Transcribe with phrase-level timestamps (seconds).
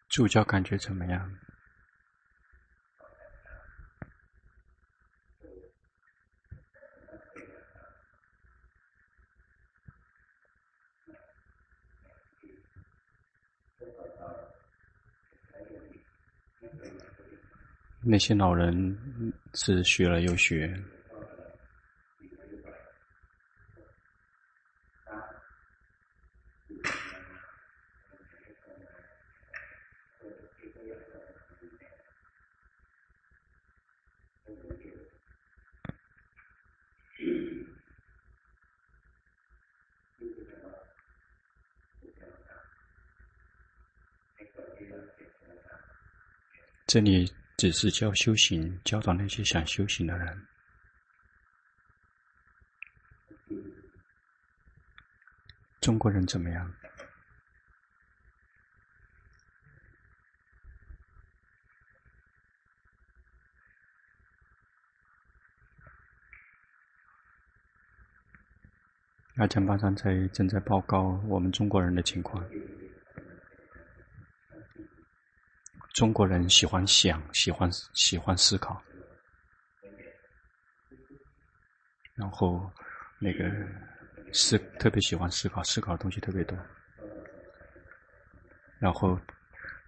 [0.10, 1.38] 助教感觉怎么样？
[18.01, 18.97] 那些老人
[19.55, 20.73] 是学了又学。
[46.89, 50.47] 这里只是教修行，教导那些想修行的人。
[55.81, 56.73] 中国人怎么样？
[69.39, 72.41] 阿江巴桑在正在报告我们中国人的情况。
[75.99, 78.81] 中国人喜欢想，喜欢喜欢思考，
[82.15, 82.71] 然后
[83.19, 83.51] 那个
[84.33, 86.57] 思特别喜欢思考，思考的东西特别多。
[88.79, 89.19] 然后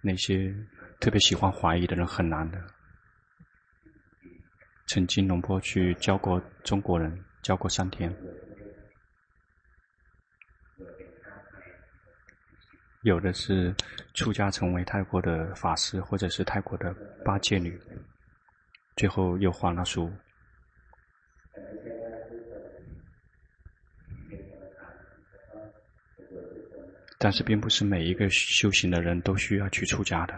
[0.01, 0.53] 那些
[0.99, 2.61] 特别喜欢怀疑的人很难的。
[4.87, 8.13] 曾经龙波去教过中国人，教过三天。
[13.01, 13.73] 有的是
[14.13, 16.93] 出家成为泰国的法师，或者是泰国的
[17.25, 17.79] 八戒女，
[18.95, 20.11] 最后又还了俗。
[27.17, 30.37] 但是，并不是每一个修行的人都需要去出家的。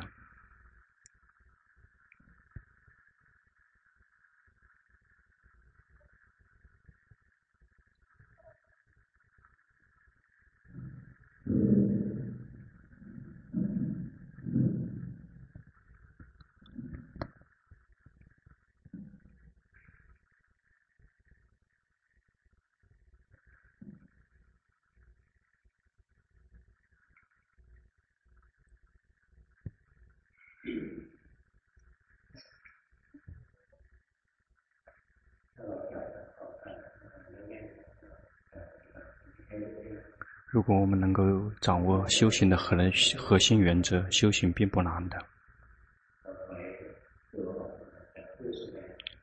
[40.66, 42.78] 如果我们能够掌握修行的核
[43.18, 45.18] 核心原则，修行并不难的。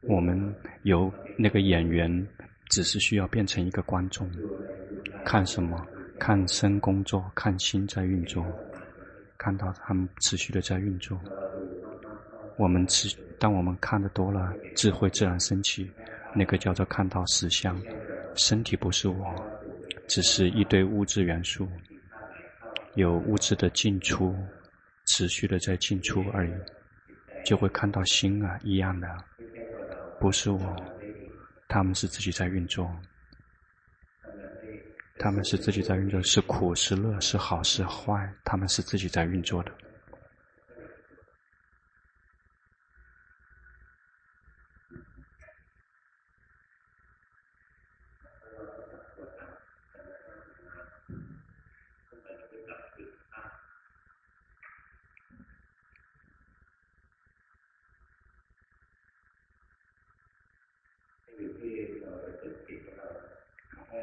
[0.03, 2.28] 我们由那个演员，
[2.69, 4.31] 只是需要变成一个观众，
[5.25, 5.83] 看什么？
[6.19, 8.45] 看身工作，看心在运作，
[9.39, 11.19] 看到他们持续的在运作。
[12.59, 15.91] 我们持，当我们看得多了，智慧自然升起。
[16.34, 17.81] 那个叫做看到实相，
[18.34, 19.34] 身体不是我。
[20.10, 21.69] 只是一堆物质元素，
[22.97, 24.34] 有物质的进出，
[25.06, 26.53] 持续的在进出而已，
[27.44, 29.06] 就会看到心啊一样的，
[30.19, 30.76] 不是我，
[31.69, 32.91] 他们是自己在运作，
[35.16, 39.71] 他们是自己在运作，是苦是乐是好是坏，他们是自己在运作的。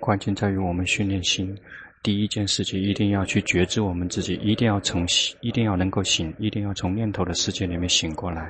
[0.08, 1.54] 关键在于我们训练心。
[2.02, 5.06] 第一件事情，一定要去觉知我们自己，一定要从
[5.42, 8.50] 一定要能够醒，一定要从念头的世界里面醒过来，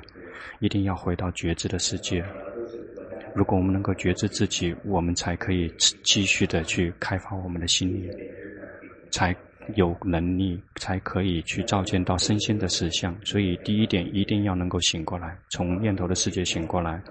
[0.60, 2.24] 一定要回到觉知的世界。
[3.34, 5.74] 如果我们能够觉知自己，我们才可以
[6.04, 8.08] 继续的去开发我们的心灵，
[9.10, 9.36] 才
[9.74, 13.18] 有能力，才可以去照见到身心的实相。
[13.26, 17.02] 所以，第一点一定要能够醒过来，从念头的世界醒过来，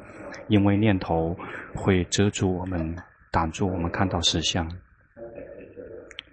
[0.46, 1.36] 因为念头
[1.74, 2.94] 会遮住我们。
[3.36, 4.66] 挡住我们看到实相，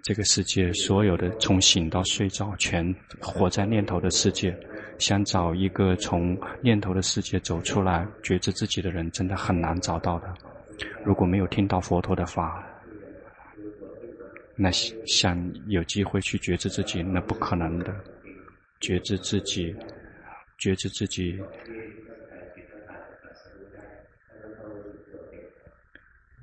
[0.02, 4.58] 这个世界所有的从醒到睡着，全活在念头的世界。
[4.98, 10.32] 想找一个从念头的世界走出来、觉知自己的人，真的很难找到的。
[11.04, 12.64] 如果没有听到佛陀的法，
[14.56, 17.94] 那想有机会去觉知自己，那不可能的。
[18.80, 19.76] 觉知自己，
[20.56, 21.38] 觉知自己。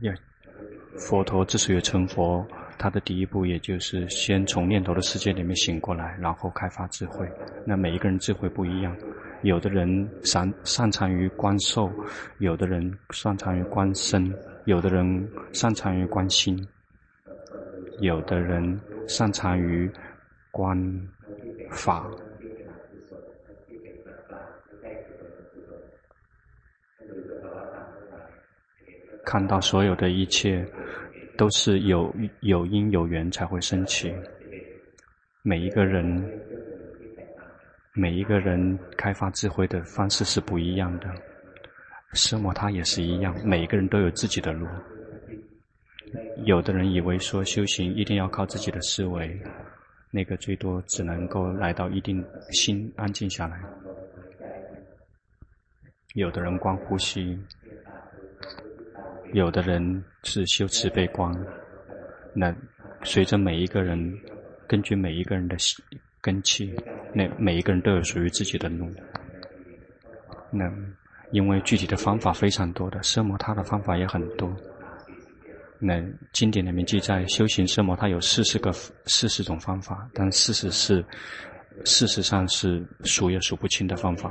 [0.02, 0.14] 要，
[0.98, 2.46] 佛陀之所以成佛，
[2.78, 7.28] 他的第一步也就是先从念头的世界里面醒过来，然后开发智慧。
[7.66, 8.96] 那每一个人智慧不一样，
[9.42, 11.92] 有的人擅擅长于观受，
[12.40, 14.34] 有的人擅长于观身，
[14.66, 16.68] 有的人擅长于观心。
[18.00, 19.88] 有的人擅长于
[20.50, 21.08] 观
[21.70, 22.10] 法，
[29.26, 30.66] 看到所有的一切
[31.38, 34.14] 都是有有因有缘才会升起。
[35.44, 36.24] 每一个人，
[37.94, 41.08] 每一个人开发智慧的方式是不一样的。
[42.14, 44.68] 奢摩他也是一样，每一个人都有自己的路。
[46.44, 49.40] 有的人以为说修行一定要靠自己的思维，
[50.10, 53.62] 那个最多只能够来到一定心安静下来。
[56.16, 57.40] 有的人光呼吸，
[59.34, 61.34] 有的人是修慈悲观。
[62.34, 62.54] 那
[63.04, 64.18] 随着每一个人，
[64.68, 65.56] 根据每一个人的
[66.22, 66.74] 根器，
[67.14, 68.90] 那每一个人都有属于自己的路。
[70.52, 70.70] 那
[71.32, 74.54] 因为具体的方法非常多的，奢摩他的方法也很多。
[75.80, 78.72] 那经典里面记载，修行奢摩他有四十个、
[79.06, 81.04] 四十种方法，但事实是，
[81.86, 84.30] 事实上是数也数不清的方法。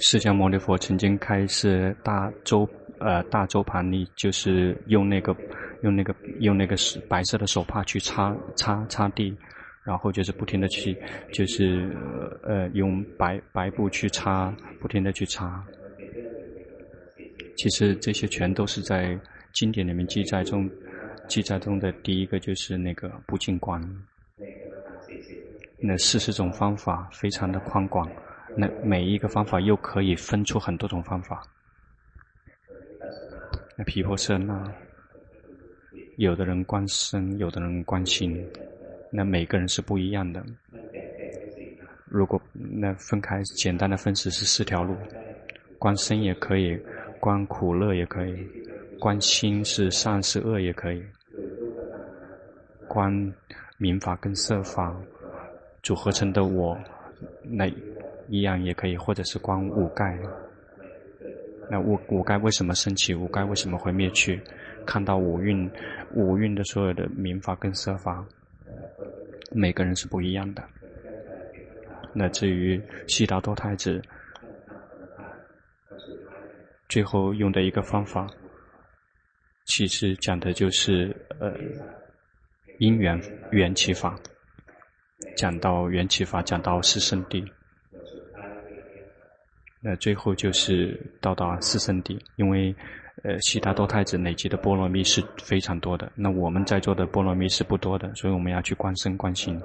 [0.00, 2.68] 释迦牟尼佛曾经开示大周，
[2.98, 5.36] 呃，大周盘尼，就是用那个，
[5.82, 6.74] 用那个，用那个
[7.08, 9.36] 白色的手帕去擦擦擦地。
[9.82, 10.94] 然后就是不停的去，
[11.32, 11.90] 就是
[12.42, 15.64] 呃用白白布去擦，不停的去擦。
[17.56, 19.18] 其实这些全都是在
[19.52, 20.70] 经典里面记载中，
[21.28, 23.82] 记载中的第一个就是那个不净观。
[25.78, 28.08] 那四十种方法非常的宽广，
[28.56, 31.42] 那每一个方法又可以分出很多种方法。
[33.76, 34.72] 那皮婆舍那，
[36.16, 38.46] 有的人观身，有的人观心。
[39.10, 40.44] 那每个人是不一样的。
[42.04, 44.96] 如果那分开简单的分析是四条路，
[45.78, 46.78] 观身也可以，
[47.18, 48.46] 观苦乐也可以，
[48.98, 51.02] 观心是善是恶也可以，
[52.88, 53.12] 观
[53.78, 54.94] 民法跟色法
[55.82, 56.76] 组合成的我，
[57.42, 57.66] 那
[58.30, 60.18] 一样也可以，或者是观五盖。
[61.70, 63.14] 那五五盖为什么升起？
[63.14, 64.40] 五盖为什么会灭去？
[64.86, 65.70] 看到五蕴，
[66.14, 68.24] 五蕴的所有的名法跟色法。
[69.52, 70.62] 每个人是不一样的。
[72.12, 74.00] 那至于悉达多太子，
[76.88, 78.26] 最后用的一个方法，
[79.66, 81.52] 其实讲的就是呃
[82.78, 83.20] 因缘
[83.52, 84.18] 缘起法。
[85.36, 87.46] 讲到缘起法，讲到四圣谛。
[89.80, 92.74] 那最后就是到达四圣地，因为。
[93.22, 96.10] 呃，悉达多太子累积的波罗蜜是非常多的。
[96.14, 99.60] 那我们在座的波罗蜜是不多的，所以我们要去观身观心。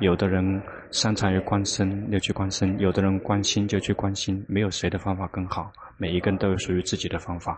[0.00, 0.60] 有的人
[0.90, 4.44] 擅长于观身，就去观身；有的人观心，就去观心。
[4.48, 7.56] 没有谁的方法更好，每一个人都有属于自己的方法。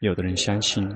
[0.00, 0.94] 有的人相信，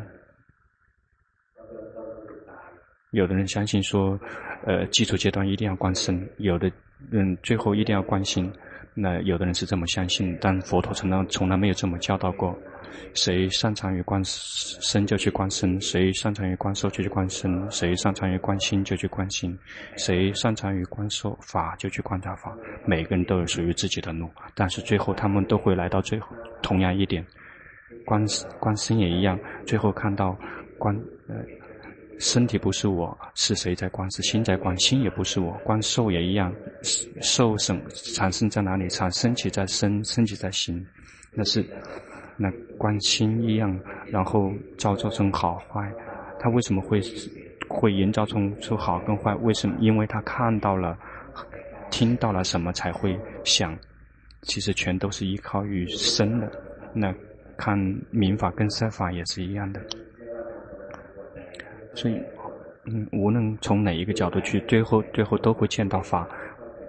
[3.13, 4.21] 有的人相信说，
[4.67, 6.71] 呃，基础阶段一定要观身；有的
[7.11, 8.53] 嗯最后一定要关心。
[8.97, 12.57] 那有的人是这么相信，但佛陀从来从来没有这么教导过。
[13.13, 19.59] 谁擅长于观身就去观身，谁擅长于观受就去观身，谁擅长于观心就去观心，
[19.97, 22.57] 谁擅长于观受法就去观察法。
[22.87, 26.29] 每个人都有属于自己的路，但是最后他们都会来到最后
[26.63, 27.25] 同样一点。
[28.05, 28.25] 观
[28.61, 29.37] 观身也一样，
[29.67, 30.39] 最后看到
[30.79, 30.95] 观
[31.29, 31.35] 呃。
[32.19, 34.11] 身体不是我，是谁在观？
[34.11, 35.53] 是心在观，心也不是我。
[35.65, 36.55] 观受也一样，
[37.21, 37.81] 受生
[38.15, 38.89] 产生在哪里？
[38.89, 40.85] 产生起在身，升起在心。
[41.33, 41.65] 那是
[42.37, 45.93] 那观心一样，然后造作成好坏。
[46.39, 47.01] 他为什么会
[47.69, 49.35] 会营造出出好跟坏？
[49.37, 49.77] 为什么？
[49.81, 50.97] 因为他看到了，
[51.91, 53.77] 听到了什么才会想？
[54.43, 56.51] 其实全都是依靠于身的。
[56.93, 57.15] 那
[57.57, 57.79] 看
[58.11, 59.81] 民法跟色法也是一样的。
[61.95, 62.21] 所以，
[62.87, 66.29] 嗯，无论从哪一个角度去，最后最后都会见到法。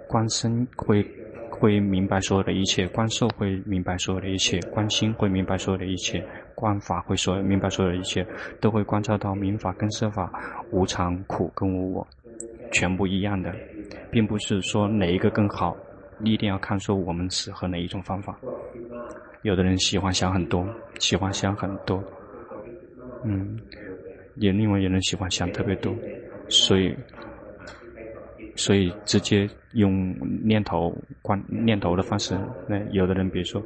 [0.08, 1.04] 观身会
[1.50, 8.24] 会明白所有的一切，观受会明白所有的一切，观心会明白所有的一切，观法会所明白所有的一切，
[8.60, 10.32] 都会观察到名法跟色法
[10.70, 12.06] 无常、苦跟无我，
[12.70, 13.52] 全部一样的。
[14.10, 15.76] 并不是说哪一个更好，
[16.18, 18.38] 你一定要看说我们适合哪一种方法。
[19.42, 20.64] 有的人喜欢想很多，
[21.00, 22.02] 喜欢想很多，
[23.24, 23.58] 嗯，
[24.36, 25.94] 也另外有人喜欢想特别多，
[26.48, 26.94] 所以，
[28.54, 32.38] 所以直接用念头观念头的方式，
[32.68, 33.62] 那有的人比如说，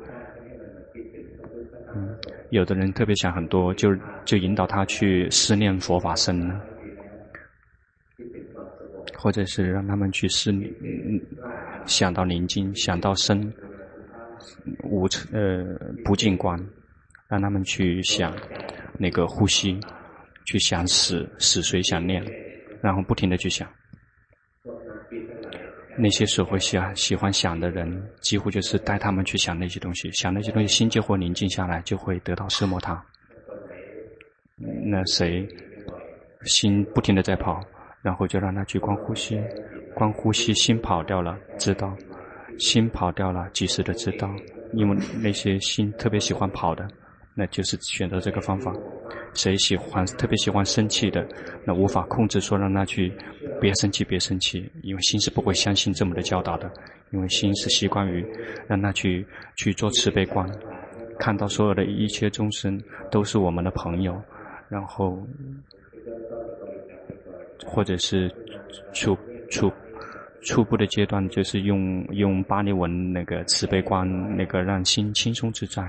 [1.94, 2.16] 嗯，
[2.50, 6.50] 有的人特别想很多，就就引导他去思念佛法僧，
[9.16, 10.70] 或者是让他们去思念，
[11.86, 13.52] 想到宁静，想到生。
[14.84, 15.64] 无呃
[16.02, 16.58] 不净观，
[17.28, 18.34] 让他们去想
[18.98, 19.78] 那个呼吸，
[20.50, 22.20] 去想死死谁想念，
[22.82, 23.68] 然后不停地去想。
[25.96, 33.00] 那些时候喜喜欢想的人，几乎就是带他们去想那些东西，想那些东西，心就会宁静下来，就会得到奢摩他。
[34.84, 35.46] 那谁
[36.46, 37.60] 心不停地在跑，
[38.02, 39.40] 然后就让他去观呼吸，
[39.94, 41.96] 观呼吸，心跑掉了，知道。
[42.58, 44.28] 心跑掉了，及时的知道，
[44.74, 46.88] 因为那些心特别喜欢跑的，
[47.36, 48.74] 那就是选择这个方法。
[49.34, 51.26] 谁喜欢特别喜欢生气的，
[51.64, 53.12] 那无法控制说让他去
[53.60, 56.70] 别生气，别生气，因为心是不会相信这么的教导的，
[57.10, 58.24] 因为心是习惯于
[58.66, 59.26] 让他去
[59.56, 60.48] 去做慈悲观，
[61.18, 64.20] 看到所有的一切众生都是我们的朋友，
[64.68, 65.18] 然后
[67.64, 68.30] 或者是
[68.92, 69.16] 初
[69.50, 69.70] 初。
[70.42, 75.82] 初步的阶段就是用用巴利文那个慈悲观，那个让心轻松自在，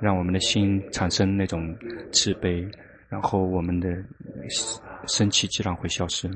[0.00, 1.76] 让我们的心产生那种
[2.12, 2.66] 慈悲，
[3.08, 3.88] 然后我们的
[5.06, 6.30] 生气自然会消失。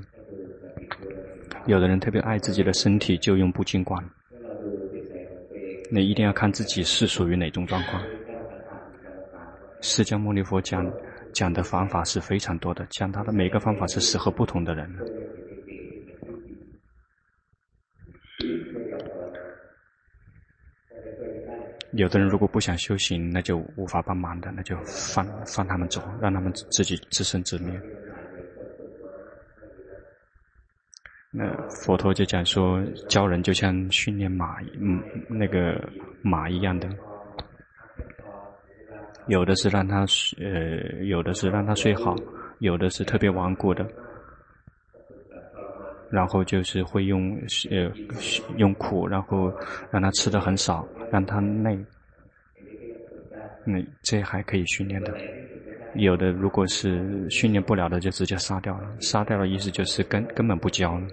[1.66, 4.02] 有的人特别爱自己的身体，就用不净观。
[5.90, 8.02] 那一定要看自己是属于哪种状况。
[9.80, 10.90] 释迦牟尼佛讲
[11.32, 14.90] 讲的方法是非常多的，讲他的每个方法是适合不同的人。
[21.92, 27.80] 有的人如果不想修行，那就无法帮忙的，那就放放他们走，让他们自己自生自灭。
[31.30, 35.82] 那佛陀就讲说，教人就像训练马，嗯，那个
[36.22, 36.88] 马一样的，
[39.26, 42.14] 有的是让他睡，呃，有的是让他睡好，
[42.58, 43.86] 有的是特别顽固的，
[46.12, 47.36] 然后就是会用
[47.70, 47.90] 呃
[48.58, 49.52] 用苦，然后
[49.90, 50.86] 让他吃的很少。
[51.10, 51.78] 让他累，
[53.66, 55.12] 那这还可以训练的。
[55.94, 58.96] 有的如果是训练不了的，就直接杀掉了。
[59.00, 61.06] 杀掉的意思就是根根本不教了。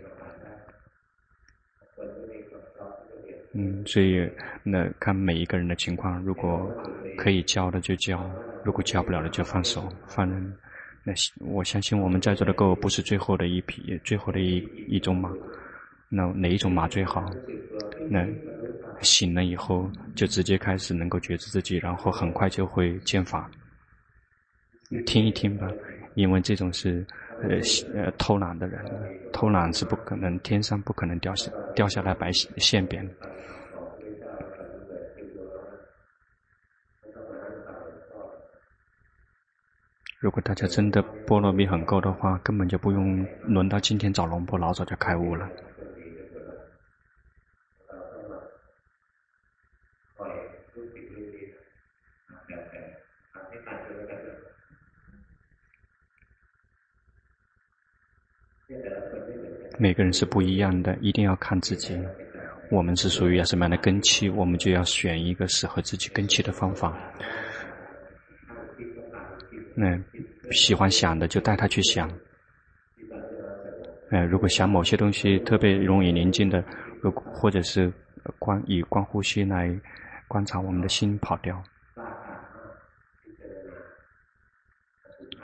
[3.53, 4.25] 嗯，所以
[4.63, 6.72] 那看每一个人的情况，如果
[7.18, 8.24] 可以教的就教，
[8.63, 10.53] 如果教不了的就放手放人。
[11.39, 15.32] 我相信我们在座的各位不是最后的一匹，最后的一一种马。
[16.10, 17.25] 那哪一种马最好？
[18.10, 18.28] 那。
[19.01, 23.50] 醒了以后，就直接开始能够觉知自己，然后很快就会见法。
[25.06, 25.72] 听一听吧，
[26.16, 27.08] 因为这种是
[27.42, 27.62] 呃
[27.96, 28.84] 呃偷懒的人，
[29.32, 33.10] 偷懒是不可能，天上不可能掉下掉下来白馅饼。
[40.20, 45.50] 如果大家真的般若蜜很够的话，根本就不用轮到今天找龙婆，老早就开悟了。
[59.78, 61.98] 每个人是不一样的，一定要看自己。
[62.70, 66.94] 我们是属于什么样的根器，我们就要选一个适合自己根器的方法。
[69.81, 70.03] 嗯
[70.51, 72.09] 喜欢想的就带他去想。
[74.12, 76.63] 呃，如果想某些东西特别容易宁静的，
[77.01, 77.91] 如果或者是
[78.38, 79.74] 观以观呼吸来
[80.27, 81.63] 观察我们的心跑掉。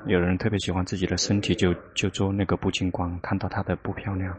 [0.08, 4.38] 有人特别喜欢自己的身体就，就做那个不净观，看到他的不漂亮，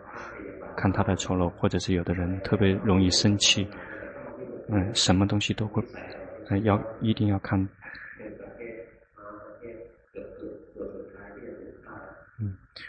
[0.76, 3.66] 看他的丑陋，或者是有的人特别容易生气，
[4.68, 5.82] 嗯，什么东西都会，
[6.50, 7.58] 嗯，要一定要看，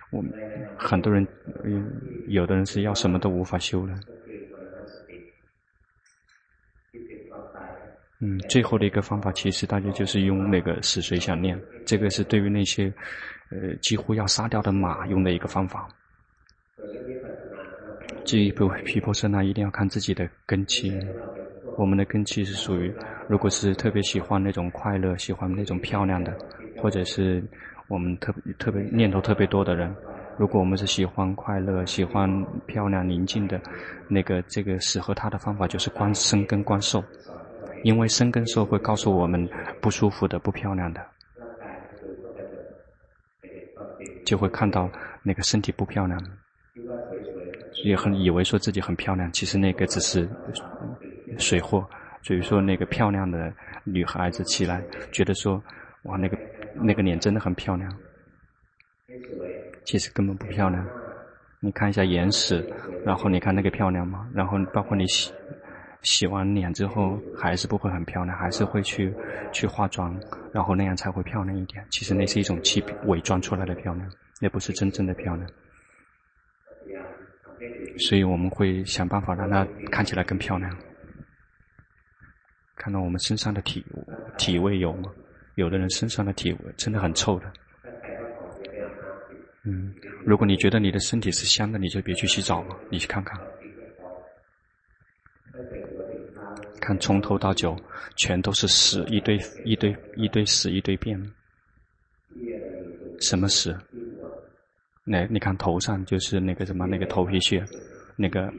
[0.10, 0.32] 我们
[0.78, 1.26] 很多人，
[1.64, 1.92] 嗯，
[2.28, 3.94] 有的人是要什么都无法修的。
[8.20, 12.92] 嗯，最后的一个方法，其实大家就是用那个死水想念，这个是对于那些，
[13.52, 15.88] 呃，几乎要杀掉的马用的一个方法。
[18.26, 21.00] 这一部毗婆舍那一定要看自己的根基，
[21.78, 22.92] 我们的根基是属于，
[23.30, 26.36] 如果是特别喜欢那种快乐，喜欢那种漂亮的，
[26.76, 27.44] 或者是
[27.88, 29.94] 我们特别特别念头特别多的人，
[30.38, 33.60] 如果我们是喜欢快乐、喜欢漂亮、宁静的，
[34.08, 37.04] 那个这个适合他的方法就是观身跟观受，
[37.84, 39.48] 因为身跟受会告诉我们
[39.82, 41.06] 不舒服的、不漂亮的，
[44.26, 44.90] 就会看到
[45.24, 46.22] 那个身体不漂亮，
[47.84, 50.28] 也很以为说自己很漂亮，其实那个只是
[51.38, 51.88] 水货。
[52.24, 53.54] 所以说，那个漂亮的
[53.86, 55.64] 女孩子起来，觉得说，
[56.04, 56.38] 哇，那个
[56.82, 57.92] 那个脸真的很漂亮。
[59.86, 60.86] 其实根本不漂亮。
[61.60, 62.64] 你看一下眼屎，
[63.06, 64.30] 然后你看那个漂亮吗？
[64.34, 65.34] 然后包括你洗
[66.04, 69.14] 洗完脸之后，还是不会很漂亮，还是会去
[69.52, 70.16] 去化妆，
[70.54, 71.84] 然后那样才会漂亮一点。
[71.90, 74.08] 其实那是一种欺伪装出来的漂亮，
[74.40, 75.50] 那不是真正的漂亮。
[77.98, 80.78] 所以我们会想办法让它看起来更漂亮。
[82.76, 83.84] 看到我们身上的体
[84.38, 85.12] 体味有吗？
[85.58, 87.52] 有的人身上的体味真的很臭的。
[89.64, 89.92] 嗯，
[90.24, 93.36] 如果你觉得你的身体是香的，你就别去洗澡嘛，你去看看，
[96.80, 97.76] 看从头到脚
[98.16, 99.36] 全都是屎，一堆
[99.66, 101.20] 一堆一堆屎，一堆便。
[103.20, 103.76] 什么屎？
[105.04, 107.66] 那你看头上就是那个什么那个头皮屑，
[108.16, 108.54] 那个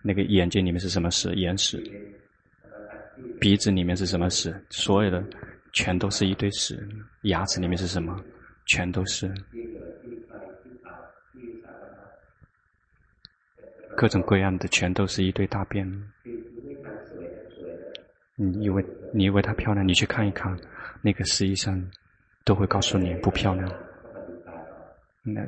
[0.00, 1.34] 那个眼睛里面是什么屎？
[1.34, 1.82] 眼屎。
[3.40, 4.54] 鼻子里面是什么屎？
[4.70, 5.22] 所有的
[5.72, 6.88] 全都是一堆屎。
[7.22, 8.18] 牙齿里面是什么？
[8.66, 9.32] 全都是
[13.96, 15.86] 各种各样的，全都是一堆大便。
[18.36, 19.86] 你以为你以为它漂亮？
[19.86, 20.56] 你去看一看，
[21.02, 21.90] 那个实际上
[22.44, 23.70] 都会告诉你不漂亮。
[25.22, 25.42] 那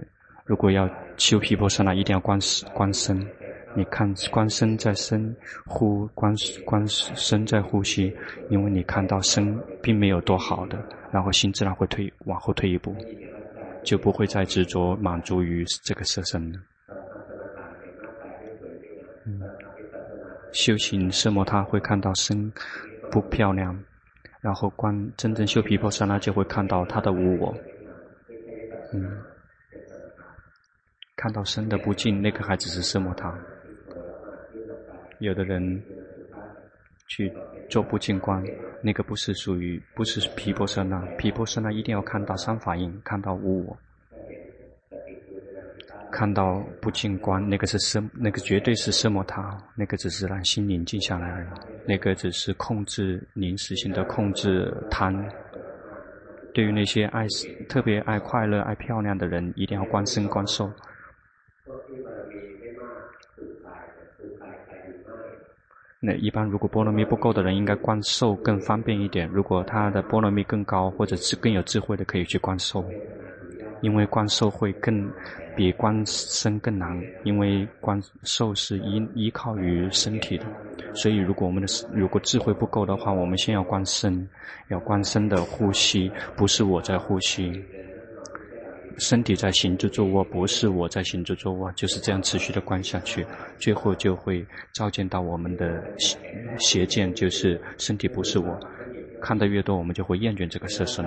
[0.45, 2.39] 如果要修皮婆舍那，一定要观
[2.75, 3.27] 观身。
[3.75, 5.35] 你看，观身在身
[5.67, 8.15] 呼，观观身在呼吸，
[8.51, 10.79] 因为你看到身并没有多好的，
[11.11, 12.95] 然后心自然会退往后退一步，
[13.83, 16.59] 就不会再执着满足于这个色身了。
[19.25, 19.41] 嗯，
[20.53, 22.53] 修行色魔他会看到身
[23.11, 23.83] 不漂亮，
[24.43, 27.55] 然后观真正修皮婆舍那就会看到他的无我。
[28.93, 29.19] 嗯，
[31.17, 33.33] 看到身的不净，那个还只是色魔他。
[35.23, 35.83] 有的人
[37.09, 37.33] 去
[37.69, 38.43] 做不净观，
[38.83, 43.77] 那个不是属于，不是毗婆舍那，毗婆舍那一定要看到三法印，看到无我，
[46.11, 51.49] 看到不净观，那个是什，那个绝对是奢摩他，那个只是让心宁静下来而已，
[51.87, 55.15] 那个只是控制临时性的控制贪。
[56.55, 57.27] 对于那些爱
[57.69, 60.71] 特别爱快乐、爱漂亮的人，一定要观身观受。
[66.05, 69.29] 那一般如果波罗蜜不够的人，应该观受更方便一点。
[69.29, 72.85] 如果他的波罗蜜更高，或者是更有智慧的，可以去观受，
[73.83, 75.09] 因为观受会更
[75.55, 80.45] 比观身更难，因为观受是依依靠于身体的。
[80.93, 84.29] 所以如果我们的如果智慧不够的话，我们先要观身，
[84.71, 87.63] 要观身的呼吸，不是我在呼吸。
[88.99, 93.27] 身体在行住坐卧，不是我在行住坐卧，就是这样持续的观下去，
[93.59, 95.83] 最后就会照见到我们的
[96.59, 98.59] 邪见，就是身体不是我。
[99.21, 101.05] 看得越多，我们就会厌倦这个色身。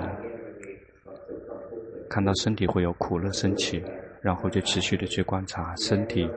[2.08, 3.82] 看到身体会有苦乐升起，
[4.22, 6.28] 然后就持续的去观察身体，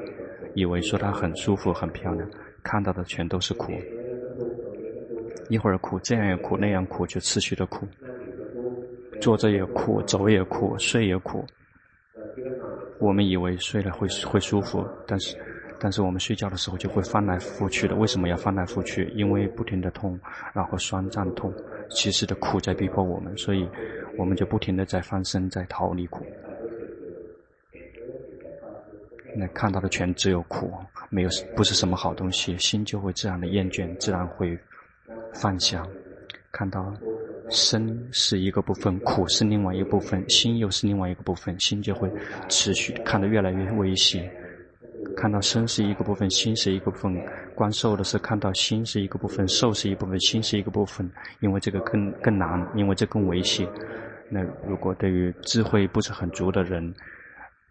[0.55, 2.29] 以为说它很舒服、很漂亮，
[2.63, 3.71] 看到的全都是苦。
[5.47, 7.87] 一会儿苦，这样也苦，那样苦，就持续的苦。
[9.19, 11.45] 坐着也苦，走也苦，睡也苦。
[12.99, 15.37] 我们以为睡了会会舒服，但是，
[15.79, 17.95] 但是我们睡觉的时候就会翻来覆去的。
[17.95, 19.09] 为什么要翻来覆去？
[19.15, 20.19] 因为不停的痛，
[20.53, 21.53] 然后酸胀痛，
[21.89, 23.67] 其实的苦在逼迫我们，所以
[24.17, 26.25] 我们就不停的在翻身，在逃离苦。
[29.35, 30.71] 那看到的全只有苦，
[31.09, 34.57] 没有不是什么好东西，心就会自然的厌倦，自然会
[35.33, 35.85] 放下。
[36.51, 36.93] 看到。
[37.49, 42.11] 身是一个部分，苦是另外一个部分，心又是另外一个部分，心就会
[42.47, 44.21] 持续看得越来越微细。
[45.15, 47.19] 看到身是一个部分，心是一个部分，
[47.55, 51.09] 观受的是看到心是一个部分，受是一部分，心是一个部分。
[51.39, 53.67] 因为这个更更难，因为这更危险。
[54.29, 56.93] 那如果对于智慧不是很足的人，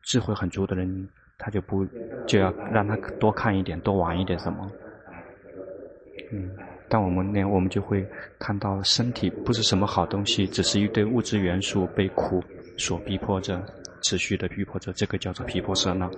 [0.03, 1.87] 智慧很足的人，他就不
[2.27, 4.71] 就要让他多看一点，多玩一点什么。
[6.33, 6.51] 嗯。
[6.89, 8.07] 但我们呢，我们就会
[8.39, 12.43] 看到身体不是什么好东西，只是一堆物质元素被苦
[12.77, 13.63] 所逼迫着，
[14.03, 16.11] 持续的逼迫着，这个叫做皮婆舍那。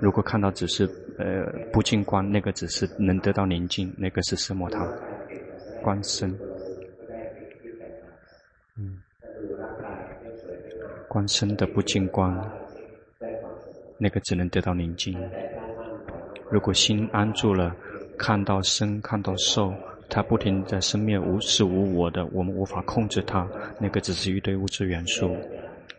[0.00, 4.86] 如果看到只是呃不净观，那个只是能得到宁静，那个是色摩他
[5.82, 6.36] 观身。
[8.76, 8.98] 嗯，
[11.08, 12.36] 观身的不净观，
[13.98, 15.16] 那个只能得到宁静。
[16.50, 17.74] 如果心安住了，
[18.18, 19.72] 看到生，看到受，
[20.08, 23.48] 它不停在生灭，无是无我的，我们无法控制它。
[23.78, 25.36] 那个只是一堆物质元素，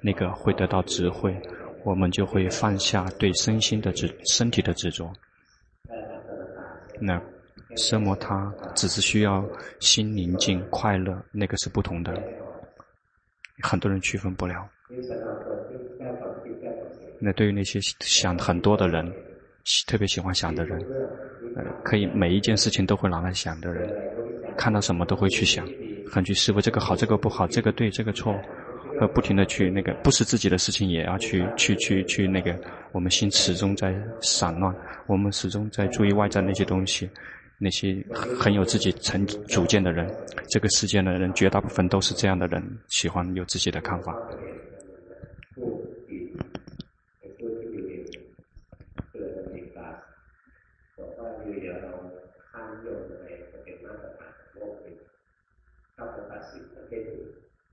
[0.01, 1.35] 那个会得到智慧，
[1.83, 5.11] 我们就会放下对身心的执、身体的执着。
[6.99, 7.21] 那
[7.75, 9.45] 奢摩他只是需要
[9.79, 12.13] 心宁静、快乐，那个是不同的。
[13.61, 14.67] 很多人区分不了。
[17.19, 19.11] 那对于那些想很多的人，
[19.87, 20.79] 特别喜欢想的人，
[21.55, 23.89] 呃，可以每一件事情都会拿来想的人，
[24.57, 25.67] 看到什么都会去想，
[26.11, 28.35] 很去师傅这个好，这个不好，这个对，这个错，
[28.99, 32.53] 呃，不停的去那个不是自己的事情也要去去去去那个，
[32.91, 34.75] 我们心始终在散乱，
[35.07, 37.09] 我们始终在注意外在那些东西。
[37.57, 37.95] 那些
[38.37, 40.13] 很有自己成主见的人，
[40.49, 44.13] 这个世界的人绝大部分都是这样的人，喜欢有自己的看法。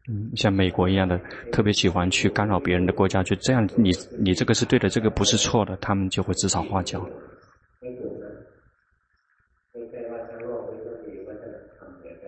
[0.09, 1.19] 嗯，像美国一样的，
[1.53, 7.09] 特别喜欢去干扰别人的国家，就这样，你你这个是对的，这个不是错的，他们就会指手画脚。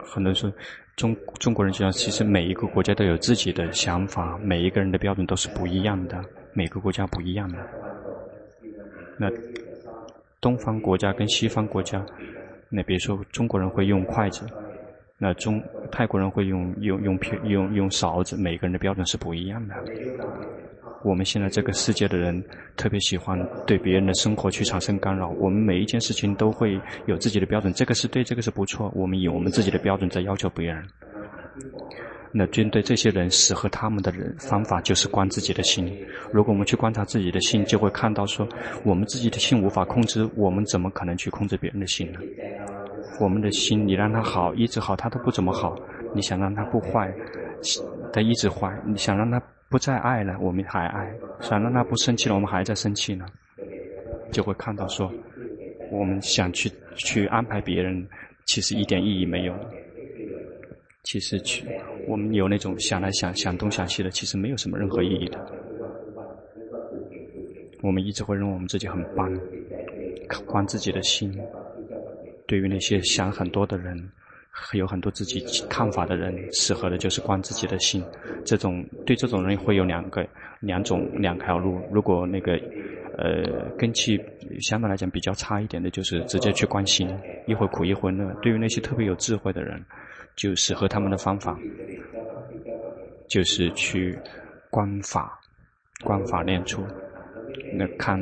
[0.05, 0.53] 很多人说，
[0.97, 7.59] 中中国人就像其实每一个国家都有自己的想法，每一个人的标准都是不一样的，每个国家不一样的。
[9.19, 9.29] 那
[10.41, 12.07] 东方国家跟西方国家，
[12.69, 14.47] 那比如说中国人会用筷子，
[15.19, 19.75] 那中泰国人会用用用用用勺子，每个人的标准是不一样的。
[21.03, 22.43] 我们现在这个世界的人
[22.77, 25.29] 特别喜欢对别人的生活去产生干扰。
[25.39, 28.91] 我们每一件事情都会有自己的标准，这个是对，这个是不错。
[28.95, 30.83] 我们以我们自己的标准在要求别人。
[32.37, 35.97] 那针对这些人适合他们的人方法就是观自己的心。
[36.33, 38.47] 如果我们去观察自己的心，就会看到说，
[38.83, 42.19] 我们自己的心无法控制，我们怎么可能去控制别人的心呢？
[43.21, 45.79] 我们的心，你让他好，一直好，他都不怎么好。
[46.15, 47.15] 你想让他不坏，
[48.13, 48.77] 他一直坏。
[48.85, 49.41] 你想让他。
[49.71, 51.09] 不再爱了，我们还爱；
[51.41, 53.27] 想让他不生气了，我们还在生气呢。
[54.31, 55.13] 就会看到说，
[55.91, 58.07] 我们想去去安排别人，
[58.45, 59.55] 其实一点意义没有。
[61.05, 61.65] 其实去
[62.09, 65.39] 我们有那种想来想想东想西的，其实没有什么任何意义的。
[67.83, 69.33] 我们一直会认为我们自己很棒，
[70.45, 71.39] 关自己的心。
[72.47, 74.11] 对于那些想很多的人。
[74.75, 78.01] 有很多自己看法的人，适合的就是关自己的心。
[78.45, 80.25] 这种对这种人会有两个、
[80.61, 81.81] 两种、两条路。
[81.91, 82.53] 如果那个，
[83.19, 84.17] 呃，根气
[84.61, 87.13] 相对来讲比较差一点的，就是直接去关心，
[87.49, 88.33] 一会苦一会乐。
[88.43, 89.85] 对于那些特别有智慧的人，
[90.37, 91.59] 就适合他们的方法，
[93.29, 94.19] 就是去
[94.71, 95.41] 观法、
[96.03, 96.83] 观法念处，
[97.73, 98.19] 那看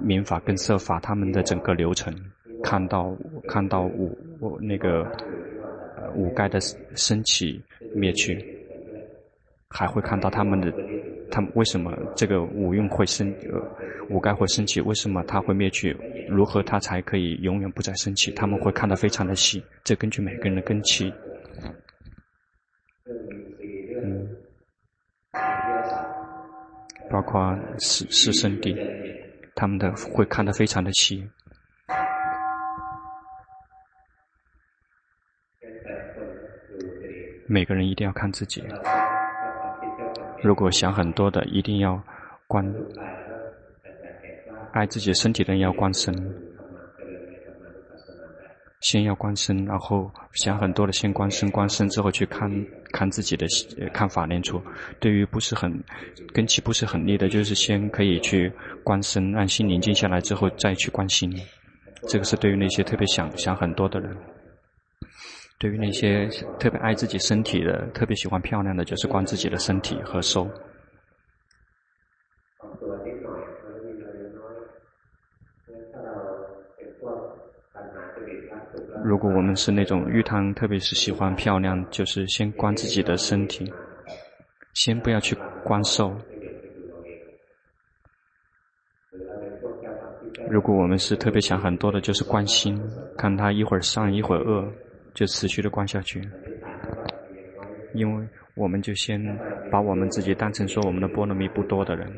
[0.00, 2.14] 明法跟色法他们的整个流程，
[2.62, 3.16] 看到
[3.48, 5.06] 看到五那个。
[6.16, 6.58] 五盖的
[6.96, 7.60] 升起
[7.94, 8.42] 灭去，
[9.68, 10.72] 还会看到他们的，
[11.30, 13.62] 他们为什么这个五蕴会升，呃，
[14.08, 14.80] 五盖会升起？
[14.80, 15.96] 为什么它会灭去？
[16.28, 18.32] 如何它才可以永远不再升起？
[18.32, 21.12] 他们会看得非常的细，这根据每个人的根器。
[24.02, 24.36] 嗯，
[27.10, 28.76] 包括四四圣地，
[29.54, 31.28] 他们的会看得非常的细。
[37.46, 38.64] 每个人一定要看自己。
[40.42, 42.00] 如果想很多的，一定要
[42.46, 42.64] 关
[44.72, 46.14] 爱自己身体的人要关身，
[48.80, 52.50] 先要观身，然后想很多的先观身，观身之后去看
[52.92, 53.46] 看自己的
[53.92, 54.60] 看法念处。
[54.98, 55.72] 对于不是很
[56.32, 58.50] 根器不是很利的，就是先可以去
[58.82, 61.30] 观身，让心宁静下来之后再去观心。
[62.08, 64.16] 这个是对于那些特别想想很多的人。
[65.58, 66.26] 对于那些
[66.58, 70.48] 特别爱自己身体的、特别喜欢漂亮的，就是观自己的身体和手。
[79.04, 83.72] 如果我们是那种欲贪，特别是喜欢漂亮，就是先观自己的身体，
[84.74, 86.16] 先不要去观受。
[90.50, 92.80] 如果我们是特别想很多的，就是观心，
[93.16, 94.72] 看他一会儿善一会儿恶。
[95.12, 96.22] 就持续的观下去，
[97.94, 99.20] 因为我们就先
[99.68, 102.08] 把我们自己当成说我们的波罗蜜不多的人。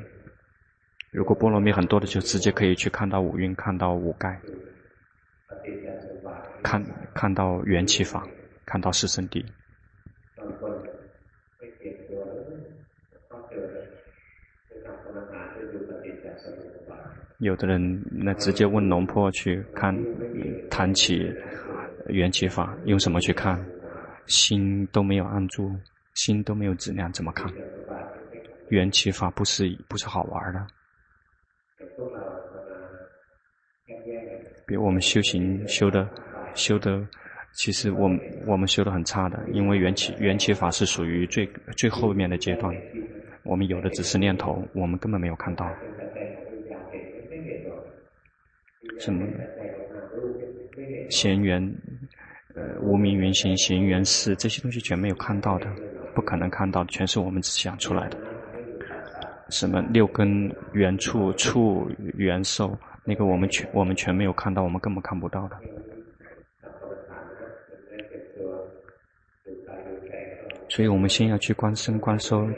[1.10, 4.38] 如果波罗蜜很多的，就直接可以去看到五蕴，看到五盖，
[6.62, 6.82] 看
[7.14, 8.26] 看到缘起法，
[8.64, 9.44] 看到四圣谛。
[17.38, 19.96] 有的人那直接问龙婆去看，
[20.70, 21.28] 谈起
[22.06, 23.58] 缘起法，用什么去看？
[24.26, 25.74] 心都没有按住，
[26.14, 27.52] 心都没有质量，怎么看？
[28.68, 30.66] 缘起法不是不是好玩的。
[34.64, 36.08] 比如我们修行修的
[36.54, 37.06] 修的，
[37.52, 42.74] 其实我们我们修的很差的，因为缘起缘起法是属于最最后面的阶段，
[43.42, 45.68] 我们有的只是念头，我们根本没有看到。
[48.98, 49.26] 什么？
[51.10, 51.62] 闲缘，
[52.54, 55.66] 呃，无名缘行、闲缘事这些东西全没有看到的，
[56.14, 58.16] 不可能看到的，全是我们想出来的。
[59.50, 65.56] 什么六根缘触、触缘受，那个我们全我们全没有看到，我们根本看不到的。
[70.72, 72.48] 所以我们先要去观身观收，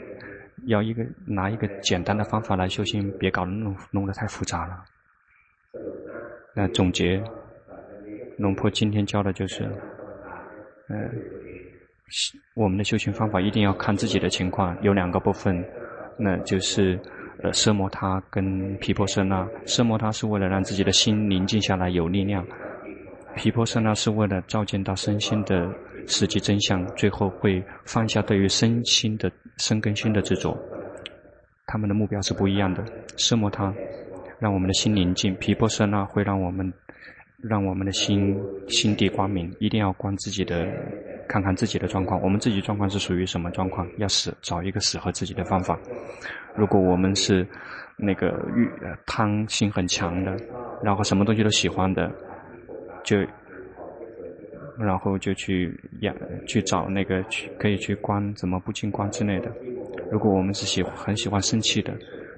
[0.67, 4.85] 要一个拿一个简单的方法来修行，别搞弄弄得太复杂了。
[6.55, 7.21] 那总结，
[8.37, 9.65] 龙婆今天教的就是，
[10.87, 11.09] 嗯、呃，
[12.53, 15.61] 我们的修行方法一定要看自己的情况，有两个部分，
[16.17, 16.97] 那就是
[17.43, 19.45] 呃，奢摩他跟毗婆舍那。
[19.65, 22.45] 奢摩他是为了让自己的心宁静下来，有力量；
[23.35, 25.69] 毗婆舍那是为了照见到身心的
[26.07, 30.57] 实际真相，最后会放下对于身心的生根心的执着。
[31.65, 32.83] 他们的目标是不一样的。
[33.17, 33.73] 奢摩他。
[34.37, 36.71] 让我们的心宁静，毗婆舍那会让我们，
[37.41, 38.37] 让我们的心
[38.67, 39.51] 心地光明。
[39.59, 40.67] 一定要观自己的，
[41.25, 42.21] 看看自己的状况。
[42.21, 43.89] 我们自己状况是属于什么状况？
[43.97, 45.79] 要适找一个适合自己的方法。
[46.53, 47.47] 如果我们是
[47.95, 48.69] 那个欲
[49.05, 50.35] 贪心很强的，
[50.83, 52.11] 然后什么东西都喜欢的，
[53.05, 53.17] 就
[54.79, 56.15] 然后就去养
[56.47, 59.51] 去找那个去可以去观怎么不净观之类的。
[60.11, 61.93] 如果我们是喜很喜欢生气的。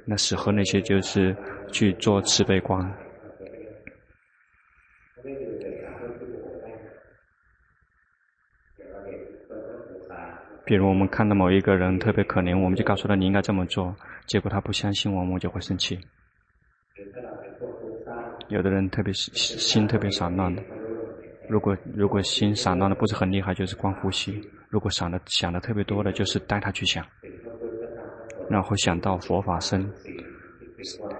[0.10, 1.36] 那适合那些就是
[1.69, 2.80] 去做慈悲观。
[10.63, 13.93] 比如我们看到某一个人特别可怜，我们就告诉他你应该这么做，
[14.28, 16.00] 结果他不相信我们，我就会生气。
[18.47, 20.63] 有的人特别心心特别散乱的，
[21.47, 24.33] 如果如果心散乱的不是很厉害，就是观呼吸；
[24.69, 27.05] 如果想的想的特别多的，就是带他去想。
[28.49, 29.89] 然后想到佛法身，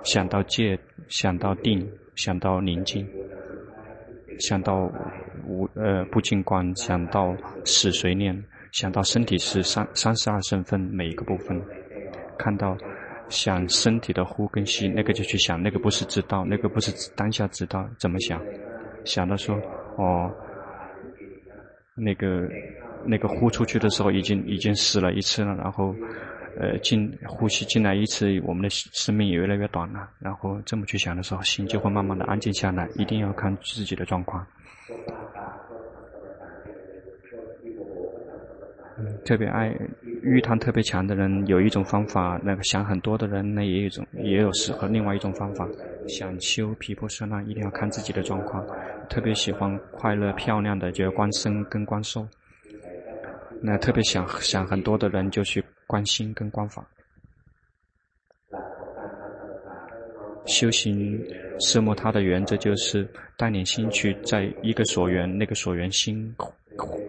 [0.04, 3.08] 想到戒，想到定，想到宁静，
[4.40, 4.92] 想到
[5.46, 7.36] 无呃不净观，想到
[7.66, 11.62] 死随念，想到身体是三三十二身分每一个部分，
[12.38, 12.78] 看到
[13.30, 18.42] 想身体的呼跟吸，那个就去想，那个不是知道，那个不是当下知道，怎么想？
[19.04, 19.58] 想到说
[19.98, 20.32] 哦，
[21.96, 22.50] 那个
[23.06, 25.94] 那个呼出去的时候已经已经死了一次了，然后。
[26.60, 30.10] 呃，进呼吸进来一次，我们的生命也越来越短了。
[30.18, 32.90] 然后这么去想的时候，心就会慢慢的安静下来。
[32.96, 34.44] 一定要看自己的状况。
[39.26, 39.74] 特别爱
[40.22, 45.68] 欲贪特别强的人，有一种方法；那个想很多的人，那也有一种，也有适合另外一种方法。
[46.08, 48.66] 想修皮婆舍那，一定要看自己的状况。
[49.10, 52.28] 特别喜欢快乐漂亮的，就要观身跟观受。
[53.62, 55.64] 那特别想想很多的人，就去。
[55.90, 56.86] 观心跟观法，
[60.48, 61.22] 修行
[61.60, 66.34] 奢摩他的原则就是带领心去在一个所缘，那个所缘心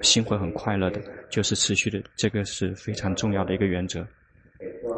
[0.03, 4.07] 心会很快乐的，就是持续的，这个是非常重要的一个原则。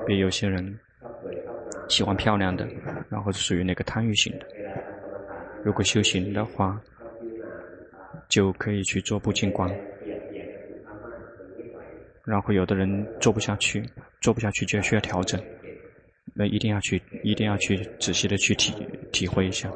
[0.07, 0.79] 比如有些人
[1.89, 2.67] 喜欢漂亮的，
[3.09, 4.47] 然后属于那个贪欲型的。
[5.63, 6.81] 如果修行的话，
[8.29, 9.71] 就可以去做不净观。
[12.25, 13.85] 然后有的人做不下去，
[14.21, 15.41] 做不下去就需要调整，
[16.35, 18.75] 那一定要去，一定要去仔细的去体
[19.13, 19.71] 体会一下。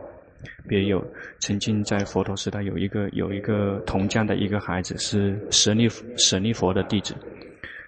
[0.68, 1.02] 别有
[1.40, 7.14] 曾经在佛陀时代有一个有一个铜匠的一个孩子是舍利舍利佛的弟子，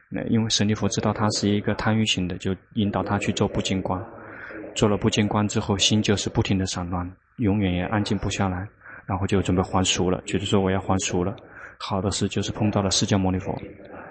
[0.09, 4.03] 那因为舍利佛知道他是一个贪欲型的，就引导他去做不净观。
[4.75, 8.67] 做了不净观之后，心就是不停的散乱，永远也安静不下来，
[9.07, 11.35] 然后就准备还俗了，觉得说我要还俗了。
[11.79, 13.59] 好的事就是碰到了释迦牟尼佛。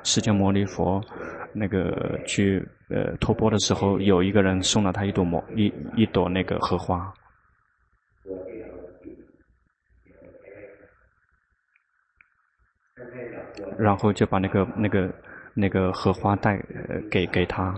[0.05, 1.03] 释迦牟尼佛，
[1.51, 5.65] 那个去呃托钵的时候，有一个人送了他一朵魔一
[5.97, 7.11] 一朵那个荷花，
[13.77, 15.11] 然后就把那个那个
[15.55, 16.63] 那个荷花带
[17.09, 17.73] 给给他，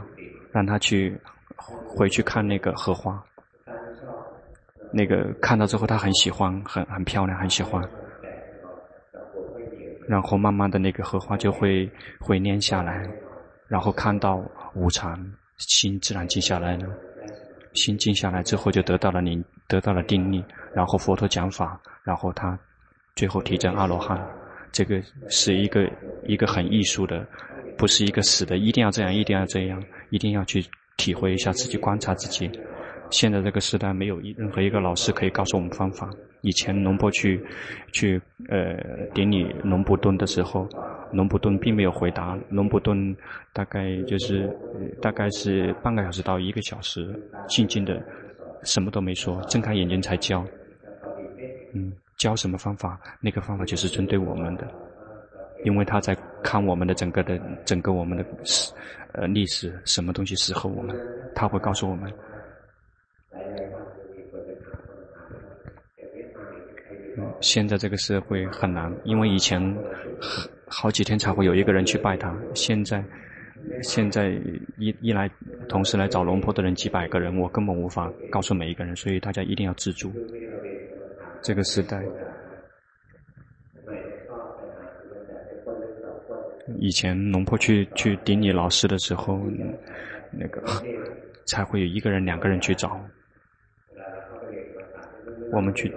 [0.51, 1.17] 让他去
[1.87, 3.23] 回去看那个荷花，
[4.91, 7.81] 那个看到之后他很喜欢，很很漂亮，很喜欢。
[10.08, 11.89] 然后慢慢的那个荷花就会
[12.20, 13.08] 会念下来，
[13.67, 14.41] 然后看到
[14.74, 15.20] 无常，
[15.58, 16.88] 心自然静下来了。
[17.74, 20.43] 心静下来之后，就得到了你，得到了定力。
[20.74, 22.58] 然后佛陀讲法，然后他
[23.15, 24.20] 最后提证阿罗汉。
[24.72, 25.89] 这个是一个
[26.26, 27.26] 一个很艺术的，
[27.78, 30.63] 不是一个死的，一定要这样，一定要这样，一定要去
[30.98, 32.50] 体会一下自己，观察自己。
[33.10, 36.10] 现在这个时代，没有一任何一个老师可以告诉我们方法。
[36.41, 37.43] 以前龙波去
[37.91, 38.76] 去呃
[39.13, 40.67] 典礼龙布顿的时候，
[41.12, 42.38] 龙布顿并没有回答。
[42.50, 43.15] 龙布顿
[43.54, 44.47] 大概就是、
[45.02, 47.13] 大概是半个小时到一个小时，
[47.47, 48.02] 静静的
[48.63, 50.45] 什么都没说，睁开眼睛才教。
[51.73, 53.00] 嗯，教什么方法？
[53.19, 54.67] 那个方法就是针对我们的，
[55.65, 58.71] 因为他在看我们的整个的整个我们的史
[59.13, 60.95] 呃历史，什么东西适合我们，
[61.36, 62.12] 他会告诉我们。
[67.39, 69.62] 现在这个社会很难，因为以前
[70.67, 73.04] 好几天才会有一个人去拜他，现在
[73.84, 74.30] 现在
[74.78, 75.30] 一一来
[75.69, 80.12] 同时来找龙婆的人几百个人，我根本无法告诉每一个人，所以大家一定要自助。
[81.41, 82.04] 这个时代，
[86.80, 89.39] 以前龙婆去去顶礼老师的时候，
[90.32, 90.62] 那个
[91.45, 93.00] 才会有一个人两个人去找，
[95.52, 95.93] 我们去。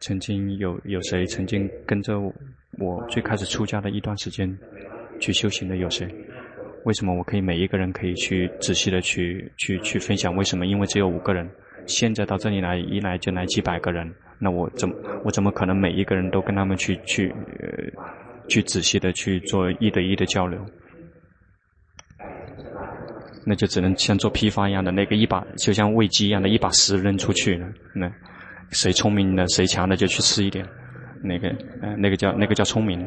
[0.00, 2.18] 曾经有有谁曾经跟着
[2.78, 4.56] 我最开始出家的一段时间
[5.20, 6.06] 去修行的有谁？
[6.84, 10.34] 为什么我可以每一个人可以去仔细的去去去分享？
[10.34, 10.66] 为什么？
[10.66, 11.48] 因为只有五个人。
[11.86, 17.34] 现在到这里来一来就来几百个人，那我怎么我怎么可能每一个人都跟他们去去
[18.46, 20.64] 去仔细的去做一对一的交流？
[23.48, 27.66] 那就只能像做批发一样的那个一把，就像喂鸡一样的一把屎扔出去了。
[27.94, 28.12] 那。
[28.70, 30.62] 谁聪明的，谁强的就去吃一点，
[31.22, 31.48] 那个，
[31.80, 33.02] 呃，那个叫那个叫聪明。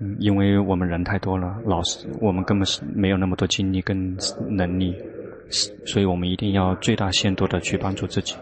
[0.00, 4.16] 嗯，因为我们人太多了，老师，我们根本是没有那么多精力跟
[4.48, 4.92] 能力，
[5.86, 8.34] 所以我们一定要最大限度的去帮助自己。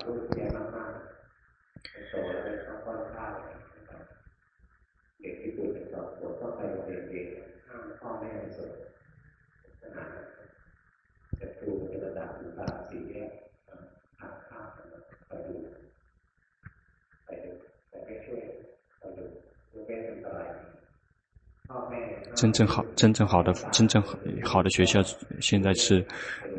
[22.35, 24.01] 真正好、真正好的、真正
[24.45, 25.03] 好的学校，
[25.41, 26.07] 现在是，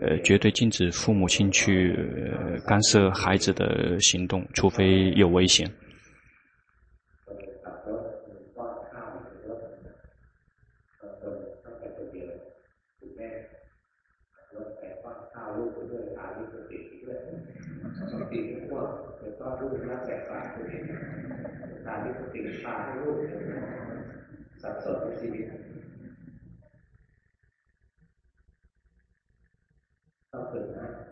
[0.01, 1.95] 呃，绝对禁止父母亲去
[2.65, 5.65] 干涉孩子的行动，除非有危险。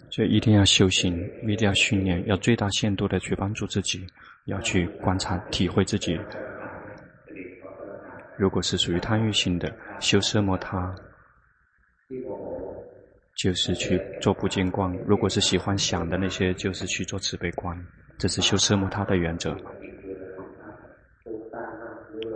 [0.09, 4.07] 所以一定要修行，一定要训练，要最大限度的去帮助自己，
[4.45, 6.17] 要去观察、体会自己。
[8.37, 10.95] 如果是属于贪欲型的，修奢摩他，
[13.35, 17.77] 就是去做不净观；如果是喜欢想的那些，就是去做慈悲观。
[18.17, 19.55] 这是修奢摩他的原则。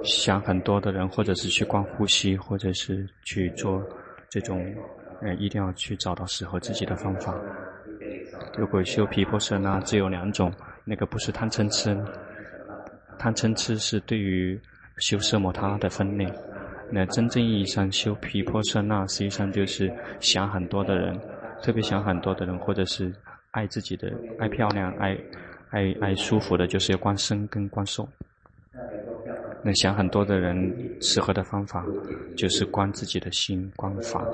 [0.03, 3.81] 想很多的人，或者是去观呼吸，或者是去做
[4.29, 4.61] 这种。
[5.23, 7.39] 嗯，一定要去找到适合自己的方法。
[8.57, 10.51] 如果修毗婆舍那，只有两种，
[10.83, 11.97] 那个不是贪嗔痴，
[13.17, 14.59] 贪嗔痴是对于
[14.97, 16.27] 修色摩他的分类。
[16.91, 21.17] 那真正意义上修毗婆舍那，实际上就是想很多的人，
[21.63, 23.13] 特别想很多的人，或者是
[23.51, 25.17] 爱自己的、爱漂亮、爱
[25.69, 28.07] 爱爱舒服的，就是要观身跟观受。
[29.63, 31.85] 那想很多的人，适合的方法
[32.35, 34.25] 就是观自己的心、观法。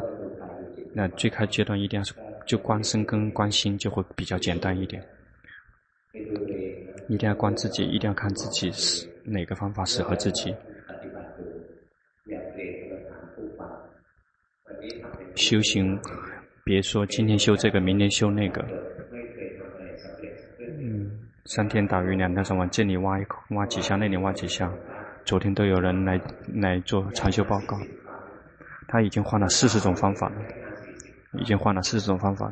[0.93, 2.13] 那最开阶段一定要是
[2.48, 5.04] 就观身跟观心就会比较简单一点，
[7.10, 10.56] 一定要观自己，一定要看自己是哪个方法适合自己。
[15.35, 16.00] 修行，
[16.63, 18.65] 别说今天修这个，明天修那个。
[20.79, 21.12] 嗯，
[21.45, 24.71] 三天打鱼两天晒网，这里挖一口，挖几下，那里挖几下。
[25.25, 26.19] 昨天都有人来
[26.56, 27.77] 来做禅修报告，
[28.87, 30.35] 他已经换了四十种方法了。
[31.34, 32.52] 已经换了四种方法，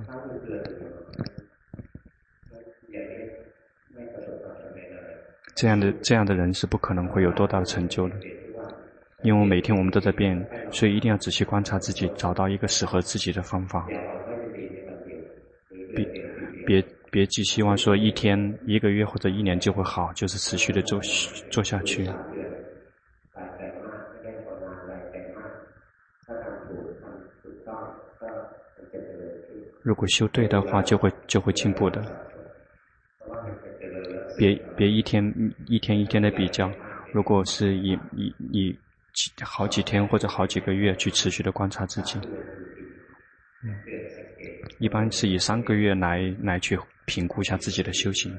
[5.55, 8.15] 这样的这样的人是不可能会有多大的成就的，
[9.23, 13.87] 因为每天我们都在变，所以一定要仔细观察自己，找到一个适合自己的方法。
[15.95, 16.05] 别
[16.65, 20.99] 别别寄希望说一天、一个月或者一年就会好，就是持续的做
[21.49, 22.05] 做下去。
[29.85, 32.03] 如果修对的话，就会就会进步的。
[34.35, 35.23] 别别一天
[35.67, 36.71] 一天一天的比较，
[37.13, 38.79] 如果是以以以
[39.13, 42.17] 几好几天或者好几个月去持续的观察自己，
[43.63, 43.69] 嗯，
[44.79, 46.75] 一般是以三个月来来去
[47.05, 48.35] 评估一下自己的修行。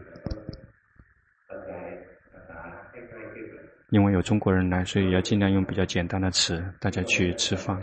[3.91, 7.81] 因为有中国人来，所以要尽量用比较简单的词，大家去吃饭。